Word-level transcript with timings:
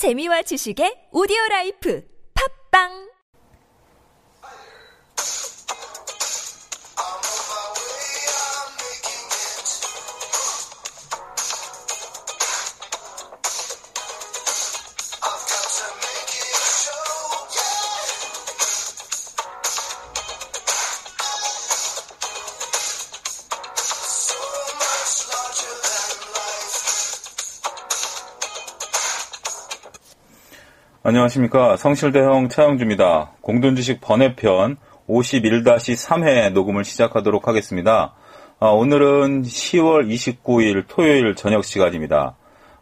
재미와 0.00 0.40
지식의 0.48 1.12
오디오 1.12 1.36
라이프. 1.50 2.00
팝빵 2.32 3.09
안녕하십니까. 31.10 31.76
성실대형 31.76 32.50
차영주입니다. 32.50 33.32
공돈주식 33.40 34.00
번외편 34.00 34.76
51-3회 35.08 36.52
녹음을 36.52 36.84
시작하도록 36.84 37.48
하겠습니다. 37.48 38.14
아, 38.60 38.68
오늘은 38.68 39.42
10월 39.42 40.08
29일 40.08 40.84
토요일 40.86 41.34
저녁 41.34 41.64
시간입니다. 41.64 42.36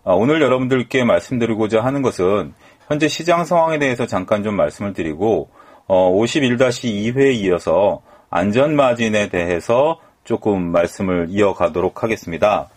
아, 0.05 0.12
오늘 0.12 0.43
여러분들께 0.43 1.05
말씀드리고자 1.05 1.83
하는 1.83 2.02
것은 2.02 2.52
현재 2.87 3.09
시장 3.09 3.47
상황에 3.47 3.79
대해서 3.79 4.05
잠깐 4.05 4.43
좀 4.43 4.57
말씀을 4.57 4.93
드리고 4.93 5.49
어, 5.87 6.13
51-2회에 6.13 7.35
이어서 7.37 8.02
안전마진에 8.29 9.30
대해서 9.30 10.01
조금 10.24 10.71
말씀을 10.71 11.29
이어가도록 11.30 12.02
하겠습니다. 12.02 12.69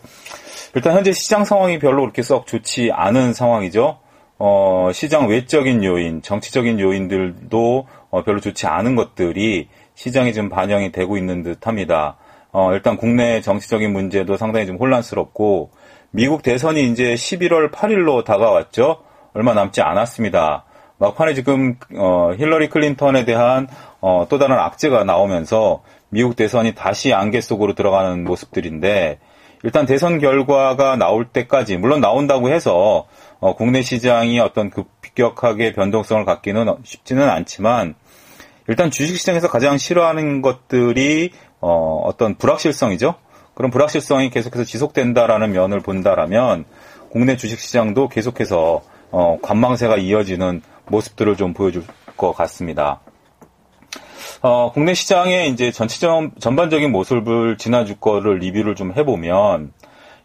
일단 0.74 0.94
현재 0.94 1.12
시장 1.12 1.44
상황이 1.44 1.78
별로 1.78 2.00
그렇게 2.00 2.22
썩 2.22 2.46
좋지 2.46 2.90
않은 2.90 3.34
상황이죠. 3.34 3.98
어, 4.44 4.90
시장 4.92 5.28
외적인 5.28 5.84
요인, 5.84 6.20
정치적인 6.20 6.80
요인들도 6.80 7.86
어, 8.10 8.22
별로 8.24 8.40
좋지 8.40 8.66
않은 8.66 8.96
것들이 8.96 9.68
시장에 9.94 10.32
좀 10.32 10.48
반영이 10.48 10.90
되고 10.90 11.16
있는 11.16 11.44
듯 11.44 11.64
합니다. 11.68 12.16
어, 12.50 12.72
일단 12.72 12.96
국내 12.96 13.40
정치적인 13.40 13.92
문제도 13.92 14.36
상당히 14.36 14.66
좀 14.66 14.78
혼란스럽고, 14.78 15.70
미국 16.10 16.42
대선이 16.42 16.90
이제 16.90 17.14
11월 17.14 17.70
8일로 17.70 18.24
다가왔죠? 18.24 19.04
얼마 19.32 19.54
남지 19.54 19.80
않았습니다. 19.80 20.64
막판에 20.98 21.34
지금, 21.34 21.76
어, 21.96 22.32
힐러리 22.36 22.68
클린턴에 22.68 23.24
대한, 23.24 23.68
어, 24.00 24.26
또 24.28 24.38
다른 24.38 24.58
악재가 24.58 25.04
나오면서 25.04 25.84
미국 26.08 26.34
대선이 26.34 26.74
다시 26.74 27.14
안개 27.14 27.40
속으로 27.40 27.76
들어가는 27.76 28.24
모습들인데, 28.24 29.20
일단 29.62 29.86
대선 29.86 30.18
결과가 30.18 30.96
나올 30.96 31.26
때까지, 31.26 31.76
물론 31.76 32.00
나온다고 32.00 32.48
해서 32.48 33.06
어, 33.42 33.56
국내 33.56 33.82
시장이 33.82 34.38
어떤 34.38 34.70
급격하게 34.70 35.72
변동성을 35.72 36.24
갖기는 36.24 36.76
쉽지는 36.84 37.28
않지만 37.28 37.96
일단 38.68 38.92
주식시장에서 38.92 39.48
가장 39.48 39.78
싫어하는 39.78 40.42
것들이 40.42 41.32
어, 41.60 42.02
어떤 42.04 42.36
불확실성이죠. 42.36 43.16
그런 43.54 43.72
불확실성이 43.72 44.30
계속해서 44.30 44.62
지속된다라는 44.62 45.50
면을 45.50 45.80
본다라면 45.80 46.66
국내 47.10 47.36
주식시장도 47.36 48.10
계속해서 48.10 48.82
어, 49.10 49.38
관망세가 49.42 49.96
이어지는 49.96 50.62
모습들을 50.86 51.36
좀 51.36 51.52
보여줄 51.52 51.82
것 52.16 52.32
같습니다. 52.34 53.00
어, 54.40 54.70
국내 54.72 54.94
시장의 54.94 55.50
이제 55.50 55.72
전체적 55.72 56.38
전반적인 56.38 56.92
모습을 56.92 57.58
지나줄 57.58 57.96
거를 57.98 58.38
리뷰를 58.38 58.76
좀 58.76 58.92
해보면 58.96 59.72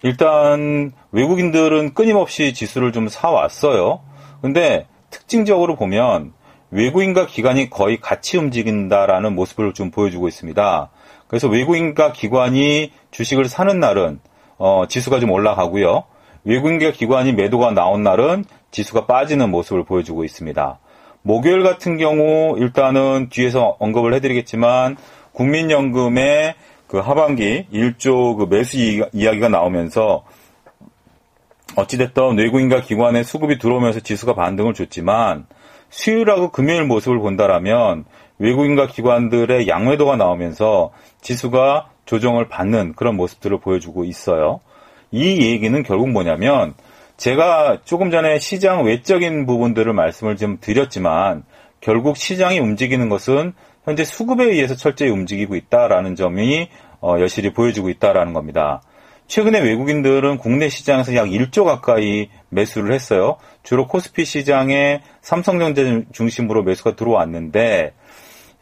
일단 0.03 0.91
외국인들은 1.11 1.93
끊임없이 1.93 2.53
지수를 2.53 2.91
좀 2.91 3.07
사왔어요. 3.07 4.01
근데 4.41 4.87
특징적으로 5.09 5.75
보면 5.75 6.33
외국인과 6.71 7.27
기관이 7.27 7.69
거의 7.69 7.99
같이 7.99 8.37
움직인다라는 8.37 9.33
모습을 9.35 9.73
좀 9.73 9.89
보여주고 9.89 10.27
있습니다. 10.27 10.89
그래서 11.27 11.47
외국인과 11.47 12.11
기관이 12.11 12.91
주식을 13.11 13.45
사는 13.45 13.79
날은 13.79 14.19
어, 14.57 14.85
지수가 14.87 15.19
좀 15.19 15.31
올라가고요. 15.31 16.03
외국인과 16.43 16.91
기관이 16.91 17.33
매도가 17.33 17.71
나온 17.71 18.03
날은 18.03 18.45
지수가 18.71 19.05
빠지는 19.05 19.49
모습을 19.51 19.83
보여주고 19.83 20.23
있습니다. 20.23 20.79
목요일 21.21 21.63
같은 21.63 21.97
경우 21.97 22.57
일단은 22.57 23.27
뒤에서 23.29 23.75
언급을 23.79 24.13
해드리겠지만 24.13 24.97
국민연금의 25.33 26.55
그 26.87 26.97
하반기 26.99 27.67
1조 27.71 28.37
그 28.37 28.47
매수 28.49 28.77
이야기가 29.11 29.49
나오면서 29.49 30.23
어찌됐든 31.75 32.37
외국인과 32.37 32.81
기관의 32.81 33.23
수급이 33.23 33.59
들어오면서 33.59 33.99
지수가 33.99 34.33
반등을 34.33 34.73
줬지만 34.73 35.45
수요일하고 35.89 36.51
금요일 36.51 36.85
모습을 36.85 37.19
본다라면 37.19 38.05
외국인과 38.39 38.87
기관들의 38.87 39.67
양매도가 39.67 40.15
나오면서 40.15 40.91
지수가 41.21 41.89
조정을 42.05 42.47
받는 42.47 42.93
그런 42.93 43.15
모습들을 43.15 43.59
보여주고 43.59 44.05
있어요. 44.05 44.61
이 45.11 45.41
얘기는 45.41 45.83
결국 45.83 46.09
뭐냐면 46.09 46.73
제가 47.17 47.79
조금 47.83 48.11
전에 48.11 48.39
시장 48.39 48.85
외적인 48.85 49.45
부분들을 49.45 49.91
말씀을 49.93 50.37
좀 50.37 50.57
드렸지만 50.61 51.43
결국 51.81 52.17
시장이 52.17 52.59
움직이는 52.59 53.09
것은 53.09 53.53
현재 53.87 54.03
수급에 54.03 54.43
의해서 54.43 54.75
철저히 54.75 55.09
움직이고 55.09 55.55
있다라는 55.55 56.17
점이 56.17 56.67
어, 56.99 57.15
여실히 57.21 57.53
보여주고 57.53 57.87
있다라는 57.87 58.33
겁니다. 58.33 58.81
최근에 59.27 59.61
외국인들은 59.61 60.39
국내 60.39 60.67
시장에서 60.67 61.15
약 61.15 61.27
1조 61.27 61.63
가까이 61.63 62.29
매수를 62.49 62.93
했어요. 62.93 63.37
주로 63.63 63.87
코스피 63.87 64.25
시장에 64.25 65.01
삼성전자 65.21 65.83
중심으로 66.11 66.63
매수가 66.63 66.97
들어왔는데 66.97 67.93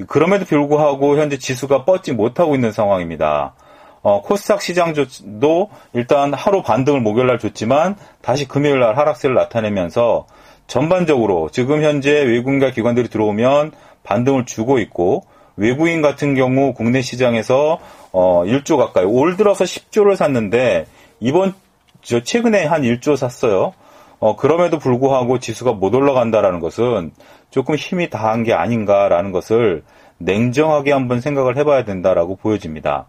그럼에도 0.07 0.45
불구하고 0.45 1.17
현재 1.17 1.39
지수가 1.39 1.85
뻗지 1.85 2.13
못하고 2.13 2.53
있는 2.53 2.71
상황입니다. 2.71 3.55
어, 4.03 4.21
코스닥 4.21 4.61
시장도 4.61 5.71
일단 5.93 6.35
하루 6.35 6.61
반등을 6.61 6.99
목요일날 6.99 7.39
줬지만 7.39 7.95
다시 8.21 8.47
금요일날 8.47 8.95
하락세를 8.95 9.35
나타내면서 9.35 10.27
전반적으로 10.67 11.49
지금 11.51 11.81
현재 11.81 12.11
외국인과 12.11 12.71
기관들이 12.71 13.09
들어오면 13.09 13.71
반등을 14.05 14.45
주고 14.45 14.79
있고 14.79 15.25
외국인 15.57 16.01
같은 16.01 16.35
경우 16.35 16.73
국내 16.73 17.01
시장에서 17.01 17.79
어 18.11 18.43
1조 18.45 18.77
가까이 18.77 19.03
올 19.03 19.35
들어서 19.35 19.63
10조를 19.65 20.15
샀는데 20.15 20.85
이번 21.19 21.53
저 22.01 22.23
최근에 22.23 22.65
한 22.65 22.83
1조 22.83 23.17
샀어요. 23.17 23.73
어 24.19 24.35
그럼에도 24.35 24.79
불구하고 24.79 25.39
지수가 25.39 25.73
못 25.73 25.93
올라간다라는 25.93 26.59
것은 26.59 27.11
조금 27.49 27.75
힘이 27.75 28.09
다한 28.09 28.43
게 28.43 28.53
아닌가라는 28.53 29.31
것을 29.31 29.83
냉정하게 30.17 30.91
한번 30.91 31.19
생각을 31.19 31.57
해봐야 31.57 31.83
된다라고 31.83 32.37
보여집니다. 32.37 33.07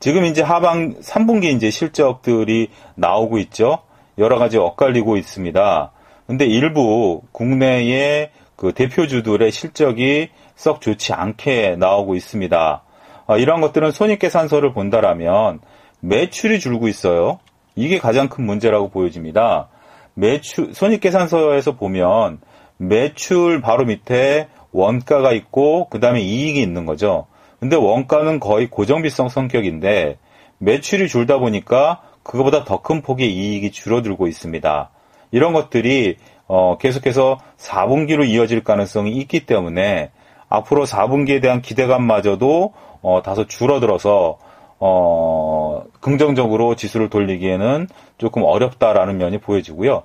지금 0.00 0.24
이제 0.24 0.42
하방 0.42 1.00
3분기 1.00 1.44
이제 1.44 1.70
실적들이 1.70 2.68
나오고 2.94 3.38
있죠. 3.38 3.78
여러 4.18 4.38
가지 4.38 4.58
엇갈리고 4.58 5.16
있습니다. 5.16 5.92
근데 6.26 6.46
일부 6.46 7.22
국내의 7.32 8.30
그 8.56 8.72
대표주들의 8.72 9.50
실적이 9.50 10.30
썩 10.54 10.80
좋지 10.80 11.12
않게 11.12 11.76
나오고 11.76 12.14
있습니다. 12.14 12.82
어, 13.26 13.38
이러한 13.38 13.60
것들은 13.60 13.90
손익계산서를 13.90 14.72
본다라면 14.72 15.60
매출이 16.00 16.60
줄고 16.60 16.88
있어요. 16.88 17.40
이게 17.74 17.98
가장 17.98 18.28
큰 18.28 18.44
문제라고 18.44 18.90
보여집니다. 18.90 19.68
매출 20.14 20.74
손익계산서에서 20.74 21.72
보면 21.76 22.40
매출 22.76 23.60
바로 23.60 23.84
밑에 23.84 24.48
원가가 24.72 25.32
있고 25.32 25.88
그 25.88 26.00
다음에 26.00 26.20
이익이 26.20 26.60
있는 26.60 26.86
거죠. 26.86 27.26
근데 27.58 27.76
원가는 27.76 28.38
거의 28.40 28.68
고정비성 28.68 29.28
성격인데 29.28 30.18
매출이 30.58 31.08
줄다 31.08 31.38
보니까 31.38 32.02
그거보다 32.22 32.64
더 32.64 32.82
큰 32.82 33.02
폭의 33.02 33.32
이익이 33.32 33.70
줄어들고 33.70 34.26
있습니다. 34.26 34.90
이런 35.30 35.52
것들이 35.52 36.16
어, 36.46 36.76
계속해서 36.78 37.38
4분기로 37.58 38.26
이어질 38.26 38.64
가능성이 38.64 39.12
있기 39.12 39.46
때문에 39.46 40.10
앞으로 40.48 40.84
4분기에 40.84 41.40
대한 41.40 41.62
기대감마저도 41.62 42.72
어, 43.02 43.22
다소 43.22 43.46
줄어들어서 43.46 44.38
어, 44.78 45.82
긍정적으로 46.00 46.76
지수를 46.76 47.08
돌리기에는 47.08 47.88
조금 48.18 48.42
어렵다라는 48.42 49.16
면이 49.16 49.38
보여지고요. 49.38 50.02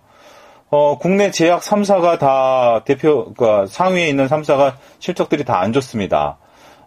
어, 0.72 0.98
국내 1.00 1.32
제약 1.32 1.62
3사가 1.62 2.20
다 2.20 2.84
대표, 2.86 3.34
그러니까 3.34 3.66
상위에 3.66 4.08
있는 4.08 4.28
3사가 4.28 4.76
실적들이 5.00 5.44
다 5.44 5.60
안 5.60 5.74
좋습니다. 5.74 6.38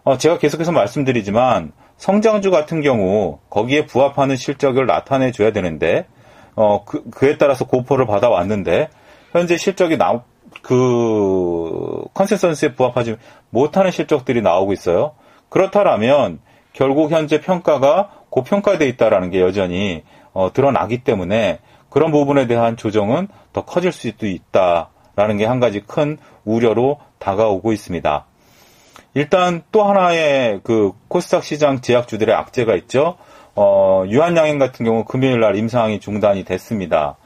어, 0.03 0.17
제가 0.17 0.37
계속해서 0.37 0.71
말씀드리지만 0.71 1.71
성장주 1.97 2.51
같은 2.51 2.81
경우 2.81 3.39
거기에 3.49 3.85
부합하는 3.85 4.35
실적을 4.35 4.85
나타내 4.85 5.31
줘야 5.31 5.51
되는데 5.51 6.05
어, 6.55 6.83
그, 6.85 7.09
그에 7.09 7.37
따라서 7.37 7.65
고포를 7.65 8.05
받아왔는데 8.05 8.89
현재 9.33 9.57
실적이 9.57 9.97
나, 9.97 10.23
그 10.61 12.03
컨센서스에 12.13 12.75
부합하지 12.75 13.17
못하는 13.49 13.91
실적들이 13.91 14.41
나오고 14.41 14.73
있어요. 14.73 15.15
그렇다면 15.49 16.39
결국 16.71 17.11
현재 17.11 17.41
평가가 17.41 18.11
고평가되어 18.29 18.87
있다라는 18.87 19.31
게 19.31 19.41
여전히 19.41 20.03
어, 20.33 20.51
드러나기 20.53 21.03
때문에 21.03 21.59
그런 21.89 22.11
부분에 22.11 22.47
대한 22.47 22.77
조정은 22.77 23.27
더 23.53 23.65
커질 23.65 23.91
수도 23.91 24.25
있다라는 24.25 25.37
게 25.37 25.45
한 25.45 25.59
가지 25.59 25.81
큰 25.81 26.17
우려로 26.45 26.99
다가오고 27.19 27.73
있습니다. 27.73 28.25
일단 29.15 29.63
또 29.71 29.83
하나의 29.83 30.61
그 30.63 30.91
코스닥 31.07 31.43
시장 31.43 31.81
제약주들의 31.81 32.33
악재가 32.33 32.75
있죠. 32.75 33.17
어, 33.55 34.03
유한양행 34.07 34.57
같은 34.57 34.85
경우 34.85 35.05
금요일 35.05 35.39
날 35.39 35.55
임상이 35.55 35.99
중단이 35.99 36.43
됐습니다. 36.43 37.17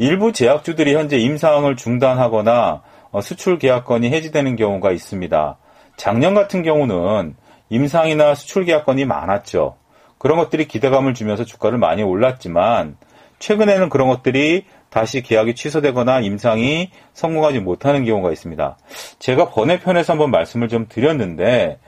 일부 0.00 0.32
제약주들이 0.32 0.94
현재 0.94 1.18
임상을 1.18 1.76
중단하거나 1.76 2.80
어, 3.10 3.20
수출 3.20 3.58
계약건이 3.58 4.10
해지되는 4.10 4.56
경우가 4.56 4.92
있습니다. 4.92 5.58
작년 5.98 6.32
같은 6.32 6.62
경우는 6.62 7.36
임상이나 7.68 8.34
수출 8.34 8.64
계약건이 8.64 9.04
많았죠. 9.04 9.76
그런 10.16 10.38
것들이 10.38 10.68
기대감을 10.68 11.12
주면서 11.12 11.44
주가를 11.44 11.76
많이 11.76 12.02
올랐지만 12.02 12.96
최근에는 13.40 13.90
그런 13.90 14.08
것들이 14.08 14.64
다시 14.88 15.20
계약이 15.20 15.54
취소되거나 15.54 16.20
임상이 16.20 16.90
성공하지 17.12 17.58
못하는 17.60 18.06
경우가 18.06 18.32
있습니다. 18.32 18.78
제가 19.18 19.50
번외편에서 19.50 20.14
한번 20.14 20.30
말씀을 20.30 20.68
좀 20.68 20.86
드렸는데 20.88 21.78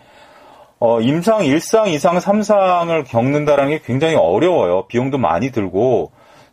어, 0.80 1.00
임상 1.00 1.44
1상, 1.44 1.86
2상, 1.86 2.20
3상을 2.20 3.08
겪는다는 3.08 3.70
게 3.70 3.80
굉장히 3.82 4.16
어려워요. 4.16 4.86
비용도 4.88 5.16
많이 5.16 5.50
들고 5.50 6.12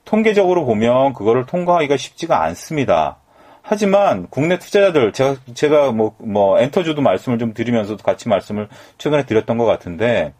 통계적으로 0.10 0.66
보면 0.66 1.14
그거를 1.14 1.46
통과하기가 1.46 1.96
쉽지가 1.96 2.44
않습니다. 2.46 3.18
하지만 3.62 4.26
국내 4.32 4.58
투자자들 4.58 5.14
제가 5.14 5.36
제가 5.54 5.92
뭐 5.92 6.16
뭐 6.18 6.60
엔터주도 6.60 7.04
말씀을 7.04 7.38
좀 7.38 7.54
드리면서도 7.54 8.04
같이 8.04 8.28
말씀을 8.28 8.68
최근에 8.98 9.28
드렸던 9.28 9.60
것 9.60 9.66
같은데 9.66 10.34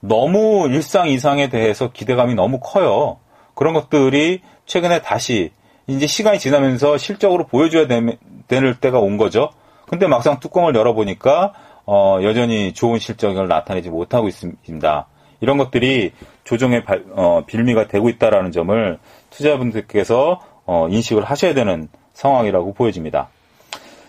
너무 0.00 0.68
일상 0.68 1.08
이상에 1.08 1.48
대해서 1.48 1.90
기대감이 1.90 2.34
너무 2.34 2.60
커요. 2.60 3.18
그런 3.54 3.72
것들이 3.72 4.42
최근에 4.66 5.00
다시 5.00 5.52
이제 5.86 6.06
시간이 6.06 6.38
지나면서 6.38 6.98
실적으로 6.98 7.46
보여줘야 7.46 7.86
될 7.86 8.74
때가 8.74 8.98
온 8.98 9.16
거죠. 9.16 9.48
근데 9.88 10.06
막상 10.06 10.38
뚜껑을 10.38 10.74
열어보니까 10.74 11.54
어, 11.86 12.18
여전히 12.22 12.74
좋은 12.74 12.98
실적을 12.98 13.48
나타내지 13.48 13.88
못하고 13.88 14.28
있습니다. 14.28 15.06
이런 15.40 15.58
것들이 15.58 16.12
조정의 16.44 16.84
발, 16.84 17.04
어, 17.12 17.42
빌미가 17.46 17.88
되고 17.88 18.08
있다라는 18.08 18.52
점을 18.52 18.98
투자분들께서 19.30 20.40
어, 20.66 20.88
인식을 20.90 21.24
하셔야 21.24 21.54
되는 21.54 21.88
상황이라고 22.12 22.74
보여집니다. 22.74 23.28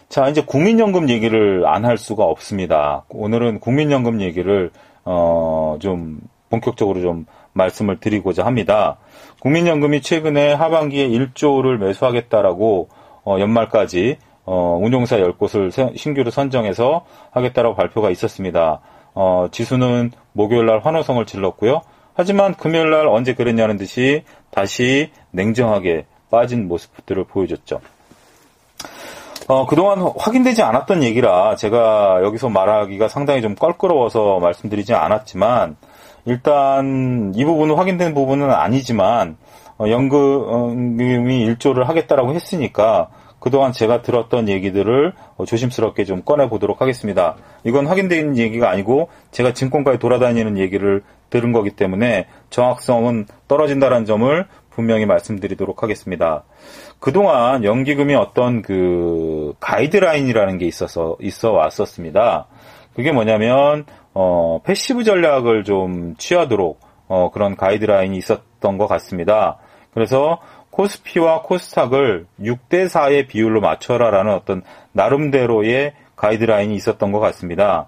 자, 0.09 0.29
이제 0.29 0.41
국민연금 0.41 1.09
얘기를 1.09 1.65
안 1.65 1.83
할 1.85 1.97
수가 1.97 2.23
없습니다. 2.23 3.03
오늘은 3.09 3.59
국민연금 3.59 4.21
얘기를 4.21 4.71
어, 5.03 5.77
좀 5.81 6.19
본격적으로 6.49 7.01
좀 7.01 7.25
말씀을 7.53 7.99
드리고자 7.99 8.45
합니다. 8.45 8.97
국민연금이 9.39 10.01
최근에 10.01 10.53
하반기에 10.53 11.07
1조를 11.09 11.77
매수하겠다라고 11.77 12.89
어, 13.25 13.37
연말까지 13.39 14.17
어, 14.45 14.79
운용사 14.81 15.17
10곳을 15.17 15.97
신규로 15.97 16.29
선정해서 16.31 17.05
하겠다라고 17.31 17.75
발표가 17.75 18.09
있었습니다. 18.11 18.79
어, 19.13 19.47
지수는 19.51 20.11
목요일 20.35 20.65
날 20.65 20.79
환호성을 20.79 21.25
질렀고요. 21.25 21.81
하지만 22.13 22.53
금요일 22.55 22.91
날 22.91 23.07
언제 23.07 23.33
그랬냐는 23.33 23.77
듯이 23.77 24.23
다시 24.51 25.11
냉정하게 25.31 26.05
빠진 26.29 26.67
모습들을 26.67 27.23
보여줬죠. 27.23 27.79
어, 29.47 29.65
그동안 29.65 30.01
확인되지 30.17 30.61
않았던 30.63 31.03
얘기라 31.03 31.55
제가 31.55 32.21
여기서 32.23 32.49
말하기가 32.49 33.07
상당히 33.07 33.41
좀 33.41 33.55
껄끄러워서 33.55 34.39
말씀드리지 34.39 34.93
않았지만 34.93 35.77
일단 36.25 37.31
이 37.35 37.45
부분은 37.45 37.75
확인된 37.75 38.13
부분은 38.13 38.49
아니지만 38.49 39.37
어, 39.77 39.89
연금이 39.89 41.41
일조를 41.41 41.87
하겠다라고 41.87 42.33
했으니까 42.33 43.09
그동안 43.45 43.73
제가 43.73 44.01
들었던 44.01 44.49
얘기들을 44.49 45.13
어, 45.37 45.45
조심스럽게 45.45 46.03
좀 46.03 46.23
꺼내 46.23 46.49
보도록 46.49 46.81
하겠습니다. 46.81 47.35
이건 47.63 47.85
확인된 47.85 48.37
얘기가 48.37 48.71
아니고 48.71 49.09
제가 49.29 49.53
증권가에 49.53 49.99
돌아다니는 49.99 50.57
얘기를 50.57 51.03
들은 51.29 51.51
거기 51.51 51.69
때문에 51.69 52.25
정확성은 52.49 53.27
떨어진다는 53.47 54.05
점을 54.05 54.47
분명히 54.71 55.05
말씀드리도록 55.05 55.83
하겠습니다. 55.83 56.43
그동안 56.99 57.63
연기금이 57.63 58.15
어떤 58.15 58.63
그 58.63 59.53
가이드라인이라는 59.59 60.57
게 60.57 60.65
있어서 60.65 61.15
있어 61.21 61.51
왔었습니다. 61.51 62.47
그게 62.95 63.11
뭐냐면 63.11 63.85
어, 64.15 64.59
passive 64.63 65.03
전략을 65.03 65.65
좀 65.65 66.15
취하도록 66.17 66.79
어, 67.07 67.29
그런 67.29 67.55
가이드라인이 67.55 68.17
있었던 68.17 68.79
것 68.79 68.87
같습니다. 68.87 69.59
그래서 69.93 70.39
코스피와 70.75 71.41
코스닥을 71.43 72.27
6대 72.41 72.89
4의 72.89 73.27
비율로 73.27 73.61
맞춰라라는 73.61 74.33
어떤 74.33 74.61
나름대로의 74.91 75.93
가이드라인이 76.17 76.75
있었던 76.75 77.13
것 77.13 77.19
같습니다. 77.19 77.87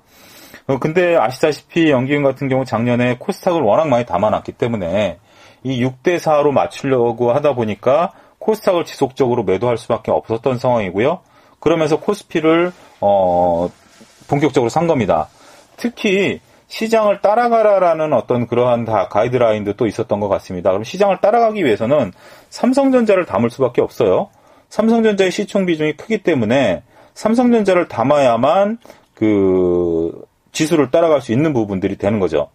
어, 0.67 0.79
근데 0.79 1.17
아시다시피 1.17 1.91
연기금 1.91 2.23
같은 2.23 2.47
경우 2.47 2.63
작년에 2.63 3.17
코스닥을 3.17 3.61
워낙 3.61 3.89
많이 3.89 4.05
담아놨기 4.05 4.53
때문에 4.53 5.19
이 5.63 5.83
6대 5.83 6.17
4로 6.17 6.51
맞추려고 6.51 7.33
하다 7.33 7.55
보니까 7.55 8.11
코스닥을 8.39 8.85
지속적으로 8.85 9.43
매도할 9.43 9.77
수밖에 9.77 10.11
없었던 10.11 10.57
상황이고요. 10.57 11.19
그러면서 11.59 11.99
코스피를 11.99 12.71
어, 13.01 13.69
본격적으로 14.29 14.69
산 14.69 14.87
겁니다. 14.87 15.27
특히 15.75 16.39
시장을 16.67 17.21
따라가라라는 17.21 18.13
어떤 18.13 18.47
그러한 18.47 18.85
다 18.85 19.07
가이드라인도 19.07 19.73
또 19.73 19.87
있었던 19.87 20.19
것 20.19 20.27
같습니다. 20.27 20.71
그럼 20.71 20.83
시장을 20.83 21.21
따라가기 21.21 21.63
위해서는 21.63 22.11
삼성전자를 22.49 23.25
담을 23.25 23.49
수밖에 23.49 23.81
없어요. 23.81 24.29
삼성전자의 24.69 25.31
시총 25.31 25.65
비중이 25.65 25.93
크기 25.93 26.23
때문에 26.23 26.83
삼성전자를 27.13 27.87
담아야만 27.87 28.79
그 29.13 30.25
지수를 30.51 30.91
따라갈 30.91 31.21
수 31.21 31.31
있는 31.31 31.53
부분들이 31.53 31.97
되는 31.97 32.19
거죠. 32.19 32.49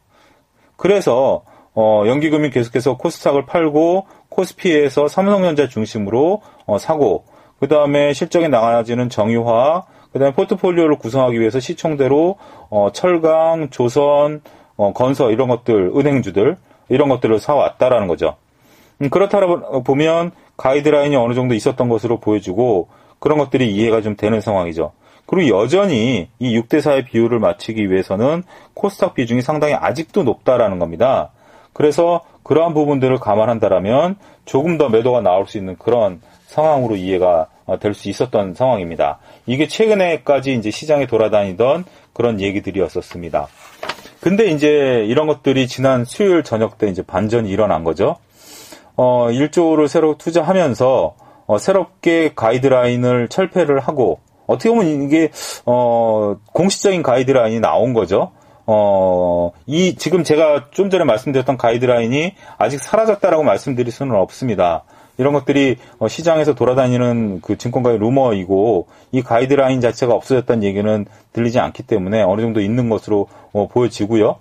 그래서 0.77 1.43
어, 1.75 2.05
연기금이 2.07 2.51
계속해서 2.51 2.99
코스닥을 2.99 3.47
팔고 3.47 4.07
코스피에서 4.29 5.09
삼성전자 5.09 5.69
중심으로 5.69 6.43
어, 6.67 6.79
사고 6.79 7.25
그 7.59 7.69
다음에 7.69 8.13
실적이 8.13 8.49
나아지는 8.49 9.09
정유화 9.09 9.85
그다음에 10.13 10.35
포트폴리오를 10.35 10.97
구성하기 10.97 11.41
위해서 11.41 11.61
시총대로 11.61 12.37
어, 12.71 12.91
철강, 12.93 13.71
조선, 13.71 14.43
어, 14.77 14.93
건설 14.93 15.33
이런 15.33 15.49
것들, 15.49 15.93
은행주들 15.97 16.57
이런 16.89 17.09
것들을 17.09 17.39
사왔다라는 17.39 18.09
거죠. 18.09 18.37
음, 19.01 19.11
그렇다 19.11 19.41
보면 19.85 20.33
가이드라인이 20.57 21.17
어느 21.17 21.35
정도 21.35 21.55
있었던 21.55 21.89
것으로 21.89 22.21
보여지고 22.21 22.89
그런 23.19 23.39
것들이 23.39 23.73
이해가 23.73 24.03
좀 24.03 24.17
되는 24.17 24.41
상황이죠. 24.41 24.93
그리고 25.27 25.61
여전히 25.61 26.29
이 26.39 26.61
6대4의 26.61 27.07
비율을 27.07 27.39
맞추기 27.39 27.91
위해서는 27.91 28.43
코스닥 28.75 29.15
비중이 29.15 29.41
상당히 29.41 29.75
아직도 29.75 30.25
높다라는 30.25 30.79
겁니다. 30.79 31.31
그래서 31.73 32.21
그러한 32.43 32.75
부분들을 32.75 33.19
감안한다라면 33.19 34.17
조금 34.45 34.77
더 34.77 34.89
매도가 34.89 35.21
나올 35.21 35.47
수 35.47 35.59
있는 35.59 35.77
그런 35.79 36.21
상황으로 36.53 36.97
이해가 36.97 37.49
어, 37.65 37.79
될수 37.79 38.09
있었던 38.09 38.55
상황입니다. 38.55 39.19
이게 39.47 39.67
최근에까지 39.67 40.55
이제 40.55 40.71
시장에 40.71 41.07
돌아다니던 41.07 41.85
그런 42.13 42.41
얘기들이었었습니다. 42.41 43.49
근데 44.21 44.47
이제 44.47 45.05
이런 45.09 45.27
것들이 45.27 45.67
지난 45.67 46.05
수요일 46.05 46.45
저녁 46.45 46.79
때 46.79 46.89
이제 46.89 47.03
반전이 47.03 47.49
일어난 47.51 47.83
거죠. 47.83 48.17
어, 48.97 49.29
1조를 49.31 49.89
새로 49.89 50.17
투자하면서 50.17 51.15
어, 51.47 51.59
새롭게 51.59 52.33
가이드라인을 52.35 53.29
철폐를 53.29 53.81
하고 53.81 54.21
어떻게 54.47 54.71
보면 54.71 55.03
이게 55.03 55.31
어, 55.67 56.37
공식적인 56.53 57.03
가이드라인이 57.03 57.61
나온 57.61 57.95
거죠. 57.95 58.33
어, 58.67 59.51
이 59.67 59.97
지금 59.97 60.23
제가 60.23 60.71
좀 60.71 60.89
전에 60.89 61.05
말씀드렸던 61.05 61.57
가이드라인이 61.57 62.35
아직 62.59 62.81
사라졌다라고 62.81 63.43
말씀드릴 63.43 63.91
수는 63.93 64.15
없습니다. 64.15 64.85
이런 65.19 65.33
것들이 65.33 65.77
어, 65.99 66.09
시장에서 66.09 66.55
돌아다니는 66.55 67.41
그 67.43 67.59
증권가의 67.59 67.99
루머이고 67.99 68.87
이 69.13 69.23
가이드라인 69.23 69.81
자체가 69.81 70.15
없어졌다는 70.15 70.63
얘기는 70.65 71.07
들리지 71.33 71.59
않기 71.59 71.85
때문에 71.85 72.23
어느 72.23 72.41
정도 72.41 72.61
있는 72.61 72.89
것으로 72.89 73.29
어, 73.53 73.69
보여지고요. 73.69 74.37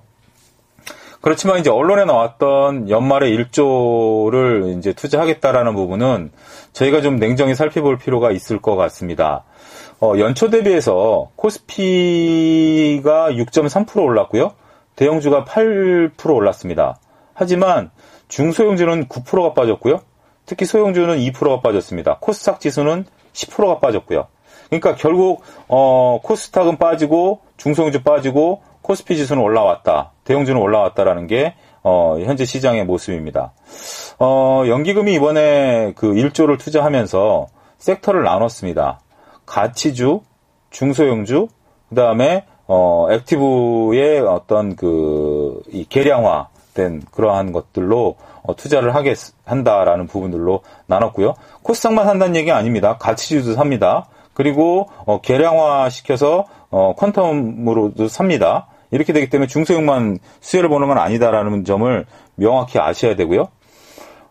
그렇지만 1.21 1.59
이제 1.59 1.69
언론에 1.69 2.05
나왔던 2.05 2.89
연말에 2.89 3.29
1조를 3.29 4.77
이제 4.79 4.91
투자하겠다라는 4.93 5.75
부분은 5.75 6.31
저희가 6.73 7.01
좀 7.01 7.17
냉정히 7.17 7.53
살펴볼 7.53 7.99
필요가 7.99 8.31
있을 8.31 8.59
것 8.59 8.75
같습니다. 8.75 9.43
어, 9.99 10.13
연초 10.17 10.49
대비해서 10.49 11.29
코스피가 11.35 13.01
6.3% 13.33 14.03
올랐고요. 14.03 14.53
대형주가 14.95 15.45
8% 15.45 16.35
올랐습니다. 16.35 16.97
하지만 17.35 17.91
중소형주는 18.27 19.07
9%가 19.07 19.53
빠졌고요. 19.53 20.01
특히 20.51 20.65
소형주는 20.65 21.17
2%가 21.17 21.62
빠졌습니다. 21.62 22.17
코스닥 22.20 22.60
지수는 22.60 23.05
10%가 23.31 23.79
빠졌고요. 23.79 24.27
그러니까 24.67 24.96
결국 24.96 25.43
어, 25.70 26.20
코스닥은 26.22 26.75
빠지고 26.75 27.39
중소형주 27.55 28.03
빠지고 28.03 28.62
코스피 28.81 29.15
지수는 29.15 29.41
올라왔다. 29.41 30.12
대형주는 30.25 30.62
올라왔다라는 30.62 31.27
게 31.27 31.53
어, 31.84 32.17
현재 32.20 32.43
시장의 32.43 32.84
모습입니다. 32.84 33.53
어, 34.20 34.65
연기금이 34.67 35.13
이번에 35.13 35.93
그 35.96 36.12
1조를 36.12 36.60
투자하면서 36.60 37.48
섹터를 37.77 38.24
나눴습니다. 38.24 39.00
가치주, 39.46 40.20
중소형주, 40.70 41.48
그 41.88 41.96
다음에 41.96 42.43
어, 42.67 43.08
액티브의 43.10 44.20
어떤 44.20 44.75
그, 44.75 45.62
이 45.70 45.86
계량화 45.86 46.50
된 46.73 47.01
그러한 47.11 47.51
것들로 47.51 48.15
어, 48.43 48.55
투자를 48.55 48.95
하겠, 48.95 49.17
한다라는 49.45 50.07
부분들로 50.07 50.61
나눴고요. 50.87 51.35
코스닥만 51.63 52.05
산다는 52.05 52.35
얘기 52.35 52.51
아닙니다. 52.51 52.97
가치주도 52.97 53.53
삽니다. 53.53 54.07
그리고 54.33 54.89
어, 55.05 55.21
계량화 55.21 55.89
시켜서 55.89 56.45
어, 56.69 56.95
퀀텀으로도 56.95 58.07
삽니다. 58.07 58.67
이렇게 58.91 59.13
되기 59.13 59.29
때문에 59.29 59.47
중소형만 59.47 60.19
수혜를 60.41 60.69
보는 60.69 60.87
건 60.87 60.97
아니다라는 60.97 61.65
점을 61.65 62.05
명확히 62.35 62.79
아셔야 62.79 63.15
되고요. 63.15 63.49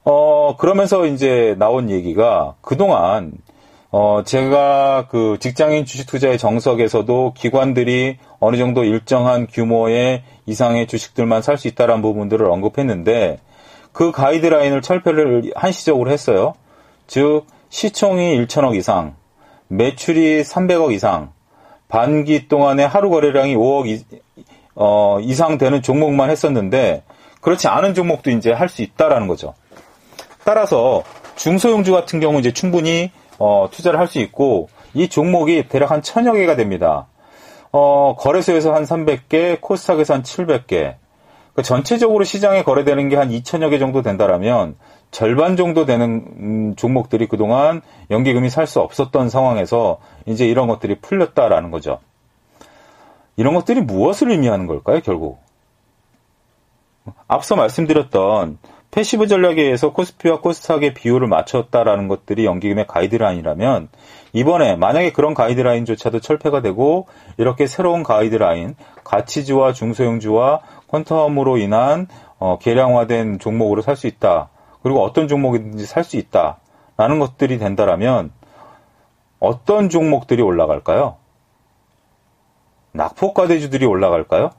어, 0.04 0.56
그러면서 0.58 1.06
이제 1.06 1.54
나온 1.58 1.90
얘기가 1.90 2.54
그동안 2.60 3.32
어, 3.92 4.22
제가 4.24 5.08
그 5.10 5.36
직장인 5.40 5.84
주식 5.84 6.06
투자의 6.06 6.38
정석에서도 6.38 7.34
기관들이 7.36 8.18
어느 8.38 8.56
정도 8.56 8.84
일정한 8.84 9.46
규모의 9.48 10.22
이상의 10.50 10.86
주식들만 10.86 11.42
살 11.42 11.56
수 11.56 11.68
있다라는 11.68 12.02
부분들을 12.02 12.46
언급했는데 12.50 13.38
그 13.92 14.12
가이드라인을 14.12 14.82
철폐를 14.82 15.52
한시적으로 15.54 16.10
했어요. 16.10 16.54
즉, 17.06 17.44
시총이 17.70 18.44
1천억 18.46 18.76
이상, 18.76 19.14
매출이 19.68 20.42
300억 20.42 20.92
이상, 20.92 21.32
반기 21.88 22.48
동안에 22.48 22.84
하루 22.84 23.10
거래량이 23.10 23.56
5억 23.56 23.86
이, 23.88 24.04
어, 24.74 25.18
이상 25.20 25.58
되는 25.58 25.82
종목만 25.82 26.30
했었는데 26.30 27.02
그렇지 27.40 27.68
않은 27.68 27.94
종목도 27.94 28.30
이제 28.30 28.52
할 28.52 28.68
수 28.68 28.82
있다라는 28.82 29.26
거죠. 29.26 29.54
따라서 30.44 31.02
중소형주 31.36 31.92
같은 31.92 32.20
경우 32.20 32.38
이제 32.38 32.52
충분히 32.52 33.10
어, 33.38 33.68
투자를 33.70 33.98
할 33.98 34.06
수 34.06 34.18
있고 34.20 34.68
이 34.94 35.08
종목이 35.08 35.68
대략 35.68 35.90
한 35.90 36.02
천여 36.02 36.32
개가 36.32 36.56
됩니다. 36.56 37.06
어, 37.72 38.16
거래소에서 38.18 38.74
한 38.74 38.84
300개, 38.84 39.60
코스닥에서 39.60 40.14
한 40.14 40.22
700개. 40.22 40.96
그 41.54 41.62
전체적으로 41.62 42.24
시장에 42.24 42.62
거래되는 42.62 43.08
게 43.08 43.16
한 43.16 43.30
2천여 43.30 43.70
개 43.70 43.78
정도 43.78 44.02
된다라면 44.02 44.76
절반 45.10 45.56
정도 45.56 45.84
되는 45.84 46.24
음, 46.38 46.76
종목들이 46.76 47.26
그동안 47.26 47.82
연기금이 48.10 48.48
살 48.50 48.66
수 48.66 48.80
없었던 48.80 49.28
상황에서 49.28 49.98
이제 50.26 50.46
이런 50.46 50.68
것들이 50.68 51.00
풀렸다라는 51.00 51.70
거죠. 51.70 51.98
이런 53.36 53.54
것들이 53.54 53.80
무엇을 53.80 54.30
의미하는 54.30 54.66
걸까요, 54.66 55.00
결국? 55.00 55.38
앞서 57.26 57.56
말씀드렸던 57.56 58.58
passive 58.90 59.28
전략에 59.28 59.62
의해서 59.62 59.92
코스피와 59.92 60.40
코스닥의 60.40 60.94
비율을 60.94 61.28
맞췄다라는 61.28 62.08
것들이 62.08 62.44
연기금의 62.44 62.86
가이드라인이라면 62.88 63.88
이번에 64.32 64.76
만약에 64.76 65.12
그런 65.12 65.34
가이드라인조차도 65.34 66.20
철폐가 66.20 66.60
되고 66.60 67.06
이렇게 67.36 67.66
새로운 67.66 68.02
가이드라인 68.02 68.74
가치주와 69.04 69.72
중소형주와 69.72 70.60
퀀텀으로 70.88 71.60
인한 71.60 72.08
어, 72.38 72.58
계량화된 72.58 73.38
종목으로 73.38 73.82
살 73.82 73.96
수 73.96 74.06
있다. 74.06 74.48
그리고 74.82 75.02
어떤 75.02 75.28
종목이든지 75.28 75.84
살 75.86 76.04
수 76.04 76.16
있다 76.16 76.58
라는 76.96 77.18
것들이 77.18 77.58
된다라면 77.58 78.32
어떤 79.38 79.88
종목들이 79.88 80.42
올라갈까요? 80.42 81.16
낙폭과대주들이 82.92 83.86
올라갈까요? 83.86 84.50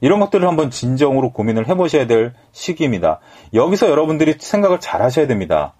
이런 0.00 0.20
것들을 0.20 0.46
한번 0.46 0.70
진정으로 0.70 1.32
고민을 1.32 1.68
해보셔야 1.68 2.06
될 2.06 2.34
시기입니다. 2.52 3.20
여기서 3.54 3.88
여러분들이 3.88 4.34
생각을 4.38 4.80
잘 4.80 5.02
하셔야 5.02 5.26
됩니다. 5.26 5.74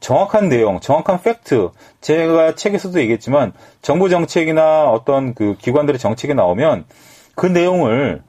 정확한 0.00 0.48
내용, 0.48 0.80
정확한 0.80 1.22
팩트. 1.22 1.70
제가 2.00 2.54
책에서도 2.56 3.00
얘기했지만 3.00 3.52
정부 3.82 4.08
정책이나 4.08 4.90
어떤 4.90 5.34
그 5.34 5.56
기관들의 5.58 5.98
정책이 5.98 6.34
나오면 6.34 6.84
그 7.34 7.46
내용을 7.46 8.22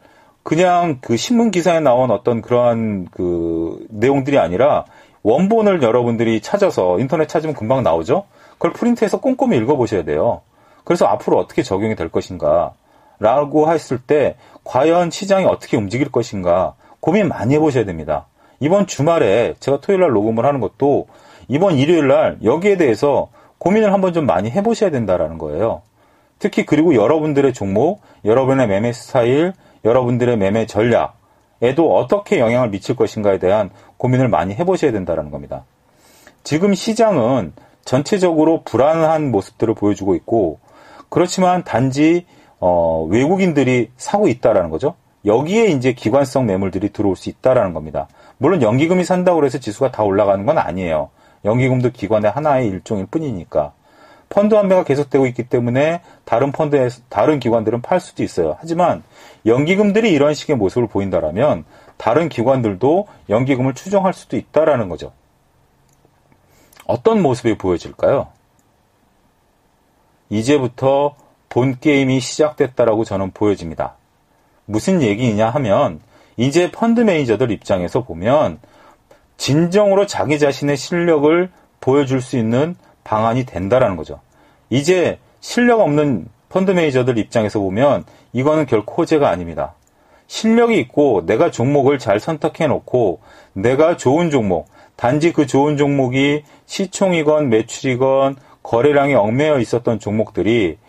그냥 0.44 1.00
그 1.02 1.18
신문 1.18 1.52
기사에 1.52 1.80
나온 1.80 2.12
어떤 2.12 2.42
그러한 2.42 3.08
그 3.12 3.86
내용들이 3.90 4.38
아니라 4.38 4.86
원본을 5.24 5.82
여러분들이 5.82 6.42
찾아서 6.42 7.00
인터넷 7.00 7.28
찾으면 7.28 7.56
금방 7.56 7.82
나오죠? 7.82 8.26
그걸 8.54 8.74
프린트해서 8.74 9.20
꼼꼼히 9.20 9.58
읽어보셔야 9.58 10.04
돼요. 10.04 10.42
그래서 10.84 11.06
앞으로 11.08 11.40
어떻게 11.40 11.64
적용이 11.64 11.96
될 11.96 12.10
것인가. 12.10 12.74
라고 13.20 13.72
했을 13.72 14.00
때 14.00 14.36
과연 14.64 15.12
시장이 15.12 15.46
어떻게 15.46 15.78
움직일 15.78 16.12
것인가 16.12 16.76
고민 17.00 17.28
많이 17.28 17.56
해보셔야 17.56 17.86
됩니다. 17.86 18.28
이번 18.60 18.88
주말에 18.88 19.56
제가 19.60 19.82
토요일 19.82 20.02
날 20.02 20.12
녹음을 20.12 20.46
하는 20.46 20.60
것도 20.60 21.08
이번 21.48 21.76
일요일 21.76 22.08
날 22.08 22.38
여기에 22.44 22.78
대해서 22.78 23.30
고민을 23.58 23.94
한번 23.94 24.14
좀 24.14 24.26
많이 24.26 24.50
해보셔야 24.50 24.90
된다라는 24.90 25.38
거예요. 25.38 25.82
특히 26.40 26.66
그리고 26.66 26.96
여러분들의 26.96 27.54
종목, 27.54 28.02
여러분의 28.26 28.68
매매 28.68 28.92
스타일, 28.92 29.54
여러분들의 29.86 30.38
매매 30.38 30.66
전략에도 30.66 31.96
어떻게 31.96 32.40
영향을 32.40 32.70
미칠 32.70 32.96
것인가에 32.96 33.40
대한 33.40 33.70
고민을 33.98 34.28
많이 34.28 34.54
해보셔야 34.54 34.92
된다는 34.92 35.32
겁니다. 35.32 35.64
지금 36.44 36.74
시장은 36.74 37.54
전체적으로 37.86 38.64
불안한 38.64 39.32
모습들을 39.32 39.74
보여주고 39.76 40.16
있고 40.16 40.60
그렇지만 41.10 41.64
단지 41.64 42.26
어, 42.66 43.06
외국인들이 43.10 43.92
사고 43.98 44.30
있다라는 44.30 44.70
거죠. 44.70 44.96
여기에 45.26 45.66
이제 45.66 45.92
기관성 45.92 46.46
매물들이 46.46 46.94
들어올 46.94 47.18
수 47.18 47.28
있다라는 47.28 47.74
겁니다. 47.74 48.08
물론 48.38 48.62
연기금이 48.62 49.04
산다고 49.04 49.44
해서 49.44 49.58
지수가 49.58 49.92
다 49.92 50.04
올라가는 50.04 50.46
건 50.46 50.58
아니에요. 50.58 51.10
연기금도 51.44 51.92
기관의 51.92 52.32
하나의 52.32 52.70
일종일 52.70 53.08
뿐이니까. 53.08 53.74
펀드 54.30 54.56
환매가 54.56 54.86
계속되고 54.86 55.26
있기 55.26 55.50
때문에 55.50 56.04
다른 56.24 56.54
펀드에 56.54 56.88
다른 57.10 57.42
기관들은 57.42 57.82
팔 57.82 58.00
수도 58.00 58.24
있어요. 58.24 58.56
하지만 58.58 59.04
연기금들이 59.46 60.14
이런 60.14 60.34
식의 60.34 60.56
모습을 60.56 60.88
보인다라면 60.88 61.66
다른 61.98 62.30
기관들도 62.30 63.08
연기금을 63.28 63.74
추정할 63.74 64.14
수도 64.14 64.38
있다라는 64.38 64.88
거죠. 64.88 65.12
어떤 66.86 67.22
모습이 67.22 67.58
보여질까요? 67.58 68.30
이제부터 70.30 71.16
본 71.54 71.78
게임이 71.80 72.20
시작됐다라고 72.20 73.04
저는 73.04 73.30
보여집니다. 73.30 73.94
무슨 74.66 75.04
얘기냐 75.04 75.52
하면 75.52 76.00
이제 76.36 76.72
펀드 76.72 77.02
매니저들 77.02 77.52
입장에서 77.52 78.04
보면 78.04 78.58
진정으로 79.38 80.08
자기 80.08 80.40
자신의 80.40 80.78
실력을 80.78 81.52
보여줄 81.80 82.22
수 82.22 82.40
있는 82.40 82.76
방안이 83.04 83.46
된다라는 83.46 83.98
거죠. 83.98 84.20
이제 84.72 85.20
실력 85.42 85.82
없는 85.82 86.28
펀드 86.50 86.72
매니저들 86.72 87.20
입장에서 87.20 87.60
보면 87.60 88.04
이거는 88.32 88.66
결코 88.66 89.04
호재가 89.04 89.30
아닙니다. 89.30 89.76
실력이 90.26 90.80
있고 90.80 91.24
내가 91.28 91.52
종목을 91.52 92.00
잘 92.00 92.20
선택해 92.20 92.66
놓고 92.66 93.20
내가 93.54 93.96
좋은 93.96 94.32
종목, 94.32 94.70
단지 94.96 95.32
그 95.32 95.46
좋은 95.46 95.78
종목이 95.78 96.46
시총이건 96.66 97.50
매출이건 97.50 98.38
거래량이 98.64 99.14
얽매여 99.14 99.60
있었던 99.60 100.00
종목들이 100.00 100.80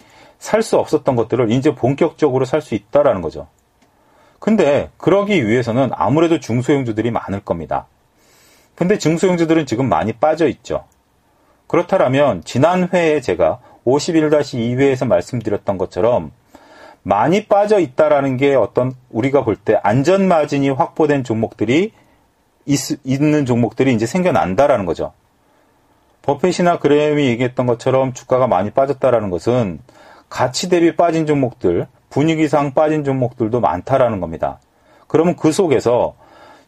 살 0.45 0.63
수 0.63 0.77
없었던 0.79 1.17
것들을 1.17 1.51
이제 1.53 1.75
본격적으로 1.75 2.45
살 2.45 2.61
수 2.61 2.75
있다라는 2.75 3.23
거죠. 3.23 3.49
근데 4.39 4.91
그러기 4.99 5.49
위해서는 5.49 5.89
아무래도 5.95 6.39
중소형주들이 6.39 7.11
많을 7.11 7.41
겁니다. 7.41 7.87
근데 8.75 8.99
중소형주들은 8.99 9.65
지금 9.65 9.89
많이 9.89 10.13
빠져 10.13 10.47
있죠. 10.49 10.85
그렇다면 11.67 12.43
지난 12.45 12.91
회에 12.93 13.23
제가 13.23 13.61
51-2회에서 13.87 15.07
말씀드렸던 15.07 15.79
것처럼 15.79 16.31
많이 17.03 17.47
빠져 17.47 17.79
있다라는 17.79 18.37
게 18.37 18.55
어떤 18.55 18.93
우리가 19.09 19.45
볼 19.45 19.57
때 19.57 19.81
안전 19.83 20.29
마진이 20.29 20.69
확보된 20.69 21.25
종목들이 21.25 21.93
있, 22.67 22.79
있는 23.05 23.47
종목들이 23.47 23.95
이제 23.95 24.05
생겨난다라는 24.05 24.85
거죠. 24.85 25.15
버핏이나 26.21 26.81
그레임이 26.81 27.25
얘기했던 27.29 27.65
것처럼 27.67 28.13
주가가 28.13 28.47
많이 28.47 28.71
빠졌다라는 28.71 29.31
것은 29.31 29.81
가치 30.35 30.69
대비 30.69 30.97
빠진 30.97 31.27
종목들, 31.27 31.87
분위기상 32.11 32.75
빠진 32.75 33.05
종목들도 33.05 33.61
많다라는 33.61 34.19
겁니다. 34.19 34.59
그러면 35.07 35.37
그 35.37 35.53
속에서 35.53 36.17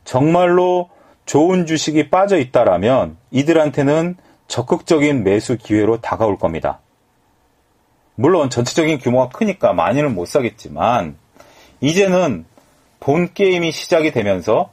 정말로 0.04 0.88
좋은 1.24 1.66
주식이 1.66 2.08
빠져 2.08 2.38
있다라면 2.38 3.16
이들한테는 3.32 4.18
적극적인 4.46 5.24
매수 5.24 5.58
기회로 5.58 6.00
다가올 6.00 6.38
겁니다. 6.38 6.78
물론 8.14 8.50
전체적인 8.50 9.00
규모가 9.00 9.36
크니까 9.36 9.72
많이는 9.72 10.14
못 10.14 10.28
사겠지만 10.28 11.16
이제는 11.80 12.44
본 13.00 13.34
게임이 13.34 13.72
시작이 13.72 14.12
되면서 14.12 14.70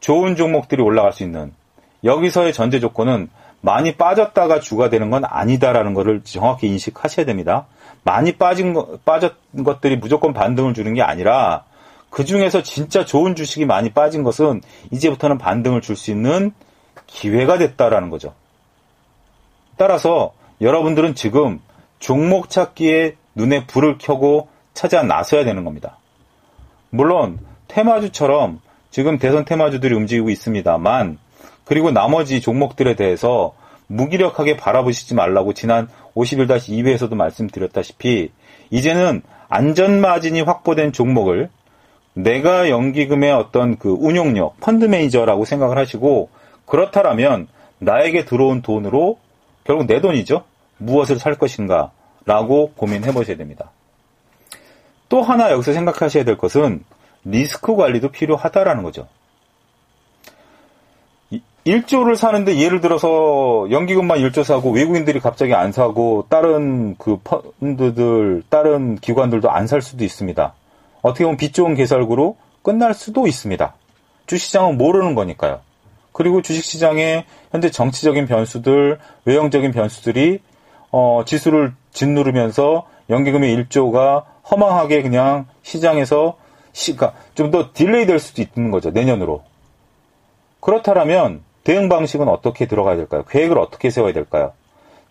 좋은 0.00 0.36
종목들이 0.36 0.82
올라갈 0.82 1.14
수 1.14 1.22
있는 1.22 1.54
여기서의 2.04 2.52
전제 2.52 2.80
조건은 2.80 3.30
많이 3.62 3.96
빠졌다가 3.96 4.60
주가 4.60 4.90
되는 4.90 5.08
건 5.08 5.24
아니다라는 5.24 5.94
것을 5.94 6.20
정확히 6.22 6.66
인식하셔야 6.66 7.24
됩니다. 7.24 7.66
많이 8.06 8.36
빠진 8.36 8.72
거, 8.72 8.98
빠졌던 9.04 9.64
것들이 9.64 9.96
무조건 9.96 10.32
반등을 10.32 10.74
주는 10.74 10.94
게 10.94 11.02
아니라 11.02 11.64
그 12.08 12.24
중에서 12.24 12.62
진짜 12.62 13.04
좋은 13.04 13.34
주식이 13.34 13.66
많이 13.66 13.90
빠진 13.90 14.22
것은 14.22 14.62
이제부터는 14.92 15.38
반등을 15.38 15.80
줄 15.80 15.96
수 15.96 16.12
있는 16.12 16.52
기회가 17.08 17.58
됐다라는 17.58 18.08
거죠. 18.10 18.32
따라서 19.76 20.32
여러분들은 20.60 21.16
지금 21.16 21.60
종목 21.98 22.48
찾기에 22.48 23.16
눈에 23.34 23.66
불을 23.66 23.98
켜고 23.98 24.48
찾아 24.72 25.02
나서야 25.02 25.44
되는 25.44 25.64
겁니다. 25.64 25.98
물론 26.90 27.40
테마주처럼 27.66 28.60
지금 28.92 29.18
대선 29.18 29.44
테마주들이 29.44 29.94
움직이고 29.96 30.30
있습니다만 30.30 31.18
그리고 31.64 31.90
나머지 31.90 32.40
종목들에 32.40 32.94
대해서 32.94 33.52
무기력하게 33.88 34.56
바라보시지 34.56 35.14
말라고 35.14 35.54
지난 35.54 35.88
51-2회에서도 36.16 37.14
말씀드렸다시피 37.14 38.30
이제는 38.70 39.22
안전마진이 39.48 40.40
확보된 40.40 40.92
종목을 40.92 41.50
내가 42.14 42.70
연기금의 42.70 43.30
어떤 43.32 43.76
그 43.78 43.90
운용력, 43.90 44.58
펀드 44.60 44.86
매니저라고 44.86 45.44
생각을 45.44 45.76
하시고 45.78 46.30
그렇다라면 46.64 47.46
나에게 47.78 48.24
들어온 48.24 48.62
돈으로 48.62 49.18
결국 49.64 49.86
내 49.86 50.00
돈이죠. 50.00 50.44
무엇을 50.78 51.18
살 51.18 51.34
것인가 51.34 51.92
라고 52.24 52.72
고민해 52.72 53.12
보셔야 53.12 53.36
됩니다. 53.36 53.70
또 55.08 55.22
하나 55.22 55.50
여기서 55.50 55.72
생각하셔야 55.72 56.24
될 56.24 56.36
것은 56.36 56.84
리스크 57.24 57.76
관리도 57.76 58.10
필요하다라는 58.10 58.82
거죠. 58.82 59.06
1조를 61.66 62.14
사는데 62.16 62.58
예를 62.58 62.80
들어서 62.80 63.66
연기금만 63.70 64.18
1조 64.20 64.44
사고 64.44 64.70
외국인들이 64.70 65.18
갑자기 65.18 65.52
안 65.54 65.72
사고 65.72 66.26
다른 66.28 66.94
그 66.96 67.18
펀드들, 67.24 68.44
다른 68.48 68.94
기관들도 68.96 69.50
안 69.50 69.66
살 69.66 69.82
수도 69.82 70.04
있습니다. 70.04 70.54
어떻게 71.02 71.24
보면 71.24 71.36
빚 71.36 71.52
좋은 71.52 71.74
개설구로 71.74 72.36
끝날 72.62 72.94
수도 72.94 73.26
있습니다. 73.26 73.74
주식시장은 74.26 74.76
모르는 74.78 75.14
거니까요. 75.16 75.60
그리고 76.12 76.40
주식시장에 76.40 77.26
현재 77.50 77.70
정치적인 77.70 78.26
변수들, 78.26 78.98
외형적인 79.24 79.72
변수들이 79.72 80.38
어, 80.92 81.22
지수를 81.26 81.74
짓누르면서 81.92 82.86
연기금의 83.10 83.56
1조가 83.56 84.24
허망하게 84.50 85.02
그냥 85.02 85.46
시장에서 85.62 86.36
시기가 86.72 87.12
좀 87.34 87.50
더 87.50 87.70
delay 87.72 88.06
될 88.06 88.18
수도 88.20 88.42
있는 88.42 88.70
거죠. 88.70 88.90
내년으로. 88.90 89.42
그렇다면 90.66 91.44
대응 91.62 91.88
방식은 91.88 92.26
어떻게 92.26 92.66
들어가야 92.66 92.96
될까요? 92.96 93.24
계획을 93.28 93.56
어떻게 93.56 93.88
세워야 93.90 94.12
될까요? 94.12 94.52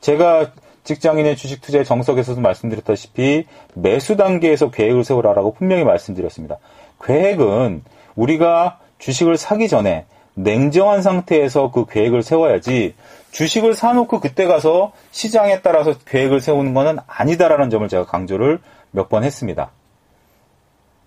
제가 0.01 0.51
직장인의 0.83 1.37
주식 1.37 1.61
투자의 1.61 1.85
정석에서도 1.85 2.41
말씀드렸다시피 2.41 3.45
매수 3.73 4.17
단계에서 4.17 4.69
계획을 4.69 5.05
세우라라고 5.05 5.53
분명히 5.53 5.85
말씀드렸습니다. 5.85 6.57
계획은 7.01 7.83
우리가 8.17 8.79
주식을 8.99 9.37
사기 9.37 9.69
전에 9.69 10.05
냉정한 10.33 11.01
상태에서 11.01 11.71
그 11.71 11.85
계획을 11.85 12.21
세워야지 12.21 12.93
주식을 13.31 13.75
사놓고 13.75 14.19
그때 14.19 14.47
가서 14.47 14.91
시장에 15.11 15.61
따라서 15.61 15.93
계획을 16.05 16.41
세우는 16.41 16.73
것은 16.73 16.97
아니다라는 17.07 17.69
점을 17.69 17.87
제가 17.87 18.05
강조를 18.05 18.59
몇 18.91 19.07
번 19.07 19.23
했습니다. 19.23 19.71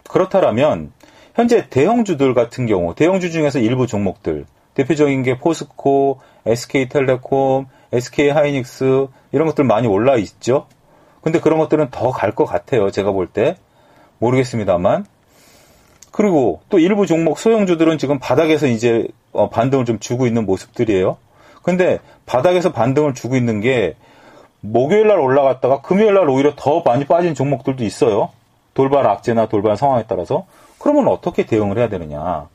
그렇다면 0.08 0.92
현재 1.38 1.68
대형주들 1.70 2.34
같은 2.34 2.66
경우 2.66 2.96
대형주 2.96 3.30
중에서 3.30 3.60
일부 3.60 3.86
종목들 3.86 4.44
대표적인 4.74 5.22
게 5.22 5.38
포스코, 5.38 6.18
SK텔레콤, 6.44 7.66
SK하이닉스 7.92 9.06
이런 9.30 9.46
것들 9.46 9.62
많이 9.62 9.86
올라 9.86 10.16
있죠. 10.16 10.66
근데 11.22 11.38
그런 11.38 11.60
것들은 11.60 11.90
더 11.92 12.10
갈 12.10 12.32
것 12.34 12.44
같아요. 12.44 12.90
제가 12.90 13.12
볼 13.12 13.28
때. 13.28 13.56
모르겠습니다만. 14.18 15.06
그리고 16.10 16.60
또 16.70 16.80
일부 16.80 17.06
종목 17.06 17.38
소형주들은 17.38 17.98
지금 17.98 18.18
바닥에서 18.18 18.66
이제 18.66 19.06
어, 19.30 19.48
반등을 19.48 19.84
좀 19.84 20.00
주고 20.00 20.26
있는 20.26 20.44
모습들이에요. 20.44 21.18
근데 21.62 22.00
바닥에서 22.26 22.72
반등을 22.72 23.14
주고 23.14 23.36
있는 23.36 23.60
게 23.60 23.94
목요일 24.60 25.06
날 25.06 25.20
올라갔다가 25.20 25.82
금요일 25.82 26.14
날 26.14 26.28
오히려 26.28 26.54
더 26.56 26.82
많이 26.84 27.04
빠진 27.04 27.34
종목들도 27.36 27.84
있어요. 27.84 28.30
돌발 28.78 29.08
악재나 29.08 29.46
돌발 29.46 29.76
상황에 29.76 30.04
따라서. 30.06 30.46
그러면 30.78 31.08
어떻게 31.08 31.44
대응을 31.44 31.78
해야 31.78 31.88
되느냐. 31.88 32.46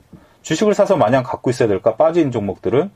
주식을 0.42 0.74
사서 0.74 0.96
마냥 0.96 1.22
갖고 1.22 1.50
있어야 1.50 1.68
될까? 1.68 1.98
빠진 1.98 2.32
종목들은 2.32 2.92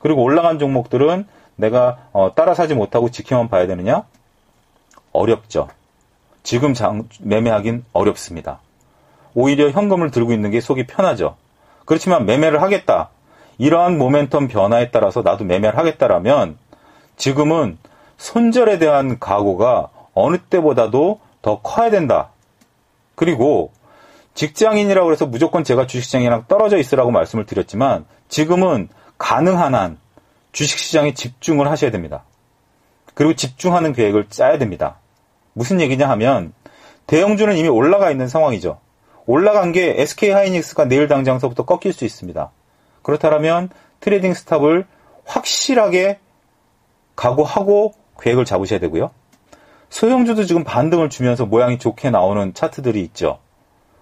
그리고 0.00 0.24
올라간 0.24 0.58
종목들은 0.58 1.28
내가 1.54 1.98
어, 2.12 2.34
따라 2.34 2.54
사지 2.54 2.74
못하고 2.74 3.08
지켜만 3.08 3.48
봐야 3.48 3.68
되느냐? 3.68 4.02
어렵죠. 5.12 5.68
지금 6.42 6.74
장, 6.74 7.08
매매하긴 7.20 7.84
어렵습니다. 7.92 8.58
오히려 9.34 9.70
현금을 9.70 10.10
들고 10.10 10.32
있는 10.32 10.50
게 10.50 10.60
속이 10.60 10.88
편하죠. 10.88 11.36
그렇지만 11.84 12.26
매매를 12.26 12.62
하겠다. 12.62 13.10
이러한 13.58 13.96
모멘텀 13.96 14.50
변화에 14.50 14.90
따라서 14.90 15.22
나도 15.22 15.44
매매를 15.44 15.78
하겠다라면 15.78 16.58
지금은 17.16 17.78
손절에 18.16 18.80
대한 18.80 19.20
각오가 19.20 19.90
어느 20.14 20.38
때보다도 20.38 21.20
더 21.42 21.60
커야 21.60 21.88
된다. 21.88 22.30
그리고 23.22 23.70
직장인이라고 24.34 25.12
해서 25.12 25.26
무조건 25.26 25.62
제가 25.62 25.86
주식시장이랑 25.86 26.46
떨어져 26.48 26.76
있으라고 26.76 27.12
말씀을 27.12 27.46
드렸지만 27.46 28.04
지금은 28.28 28.88
가능한 29.16 29.76
한 29.76 29.98
주식시장에 30.50 31.14
집중을 31.14 31.70
하셔야 31.70 31.92
됩니다. 31.92 32.24
그리고 33.14 33.36
집중하는 33.36 33.92
계획을 33.92 34.26
짜야 34.28 34.58
됩니다. 34.58 34.98
무슨 35.52 35.80
얘기냐 35.80 36.08
하면 36.08 36.52
대형주는 37.06 37.56
이미 37.56 37.68
올라가 37.68 38.10
있는 38.10 38.26
상황이죠. 38.26 38.80
올라간 39.26 39.70
게 39.70 39.94
SK 40.00 40.30
하이닉스가 40.30 40.86
내일 40.86 41.06
당장서부터 41.06 41.64
꺾일 41.64 41.92
수 41.92 42.04
있습니다. 42.04 42.50
그렇다면 43.02 43.70
trading 44.00 44.34
stop을 44.34 44.84
확실하게 45.26 46.18
각오하고 47.14 47.94
계획을 48.20 48.44
잡으셔야 48.46 48.80
되고요. 48.80 49.12
소형주도 49.92 50.44
지금 50.44 50.64
반등을 50.64 51.10
주면서 51.10 51.44
모양이 51.44 51.78
좋게 51.78 52.08
나오는 52.08 52.54
차트들이 52.54 53.02
있죠. 53.02 53.40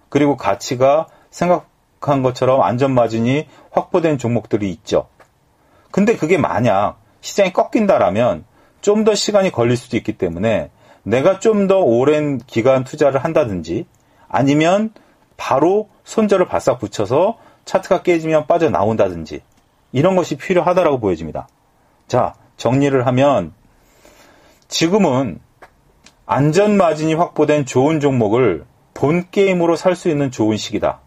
그리고 0.07 0.37
가치가 0.37 1.07
생각한 1.31 2.23
것처럼 2.23 2.61
안전마진이 2.61 3.47
확보된 3.71 4.17
종목들이 4.17 4.69
있죠. 4.71 5.09
근데 5.91 6.15
그게 6.15 6.37
만약 6.37 6.97
시장이 7.19 7.51
꺾인다라면 7.51 8.45
좀 8.79 9.03
더 9.03 9.13
시간이 9.13 9.51
걸릴 9.51 9.75
수도 9.75 9.97
있기 9.97 10.13
때문에 10.17 10.71
내가 11.03 11.39
좀 11.39 11.67
더 11.67 11.79
오랜 11.79 12.37
기간 12.37 12.85
투자를 12.85 13.21
한다든지 13.25 13.85
아니면 14.29 14.93
바로 15.35 15.89
손절을 16.05 16.45
바싹 16.47 16.79
붙여서 16.79 17.37
차트가 17.65 18.01
깨지면 18.01 18.47
빠져나온다든지 18.47 19.41
이런 19.91 20.15
것이 20.15 20.37
필요하다라고 20.37 21.01
보여집니다. 21.01 21.49
자, 22.07 22.33
정리를 22.55 23.05
하면 23.07 23.53
지금은 24.69 25.41
안전 26.33 26.77
마진이 26.77 27.13
확보된 27.15 27.65
좋은 27.65 27.99
종목을 27.99 28.63
본 28.93 29.29
게임으로 29.31 29.75
살 29.75 29.97
수 29.97 30.07
있는 30.07 30.31
좋은 30.31 30.55
시기다. 30.55 31.01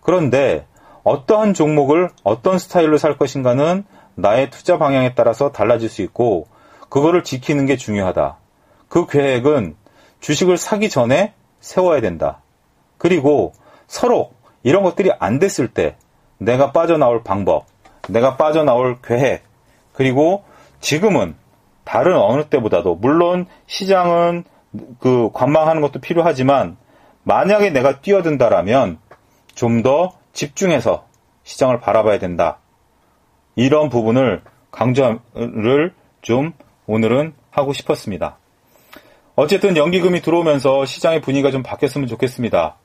그런데 0.00 0.66
어떠한 1.04 1.54
종목을 1.54 2.10
어떤 2.24 2.58
스타일로 2.58 2.98
살 2.98 3.18
것인가는 3.18 3.84
나의 4.16 4.50
투자 4.50 4.78
방향에 4.78 5.14
따라서 5.14 5.52
달라질 5.52 5.88
수 5.88 6.02
있고 6.02 6.48
그거를 6.88 7.22
지키는 7.22 7.66
게 7.66 7.76
중요하다. 7.76 8.38
그 8.88 9.06
계획은 9.06 9.76
주식을 10.18 10.56
사기 10.56 10.88
전에 10.88 11.32
세워야 11.60 12.00
된다. 12.00 12.42
그리고 12.98 13.52
서로 13.86 14.32
이런 14.64 14.82
것들이 14.82 15.12
안 15.20 15.38
됐을 15.38 15.68
때 15.68 15.94
내가 16.38 16.72
빠져나올 16.72 17.22
방법, 17.22 17.66
내가 18.08 18.36
빠져나올 18.36 18.98
계획, 19.02 19.44
그리고 19.92 20.42
지금은 20.80 21.36
다른 21.86 22.16
어느 22.18 22.44
때보다도 22.44 22.96
물론 22.96 23.46
시장은 23.66 24.44
그 24.98 25.30
관망하는 25.32 25.80
것도 25.80 26.00
필요하지만 26.00 26.76
만약에 27.22 27.70
내가 27.70 28.00
뛰어든다라면 28.02 28.98
좀 29.54 29.82
더 29.82 30.12
집중해서 30.34 31.06
시장을 31.44 31.80
바라봐야 31.80 32.18
된다. 32.18 32.58
이런 33.54 33.88
부분을 33.88 34.42
강조를 34.70 35.94
좀 36.20 36.52
오늘은 36.86 37.32
하고 37.50 37.72
싶었습니다. 37.72 38.36
어쨌든 39.34 39.76
연기금이 39.78 40.20
들어오면서 40.20 40.84
시장의 40.84 41.22
분위기가 41.22 41.50
좀 41.50 41.62
바뀌었으면 41.62 42.06
좋겠습니다. 42.08 42.76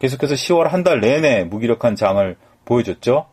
계속해서 0.00 0.34
10월 0.34 0.68
한 0.68 0.82
달 0.84 1.00
내내 1.00 1.44
무기력한 1.44 1.96
장을 1.96 2.36
보여줬죠. 2.66 3.26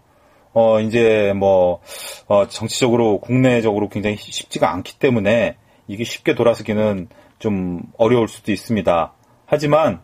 어, 0.55 0.79
이제 0.79 1.33
뭐, 1.35 1.81
어, 2.27 2.47
정치적으로, 2.47 3.19
국내적으로 3.19 3.89
굉장히 3.89 4.15
쉽지가 4.15 4.71
않기 4.71 4.97
때문에 4.99 5.57
이게 5.87 6.05
쉽게 6.05 6.33
돌아서기는 6.33 7.09
좀 7.39 7.81
어려울 7.97 8.29
수도 8.29 8.53
있습니다. 8.53 9.13
하지만 9.45 9.99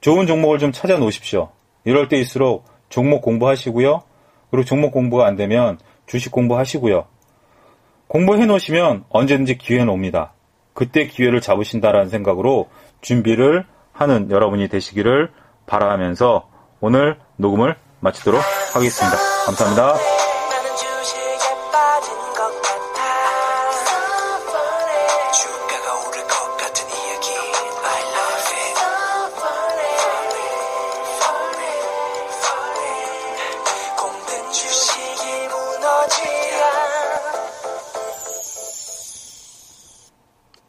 좋은 0.00 0.26
종목을 0.26 0.58
좀 0.58 0.72
찾아 0.72 0.98
놓으십시오. 0.98 1.50
이럴 1.84 2.08
때일수록 2.08 2.64
종목 2.88 3.22
공부하시고요. 3.22 4.02
그리고 4.50 4.64
종목 4.64 4.90
공부가 4.90 5.26
안 5.26 5.36
되면 5.36 5.78
주식 6.06 6.32
공부하시고요. 6.32 7.06
공부해 8.08 8.44
놓으시면 8.44 9.04
언제든지 9.08 9.56
기회는 9.56 9.88
옵니다. 9.88 10.32
그때 10.74 11.06
기회를 11.06 11.40
잡으신다라는 11.40 12.08
생각으로 12.08 12.68
준비를 13.02 13.64
하는 13.92 14.32
여러분이 14.32 14.68
되시기를 14.68 15.30
바라면서 15.66 16.48
오늘 16.80 17.18
녹음을 17.36 17.76
마치도록 18.00 18.42
하겠습니다. 18.76 19.16
감사합니다. 19.46 20.35